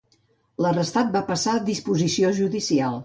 [0.65, 2.99] L'arrestat va passar a disposició judicial.